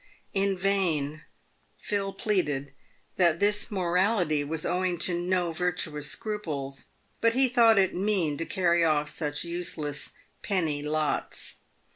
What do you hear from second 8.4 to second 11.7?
carry off such useless" penny lots."